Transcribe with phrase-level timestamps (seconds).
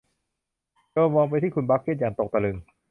[0.91, 2.57] โจมองไปที่คุณบักเก็ตอย่างตกตะลึง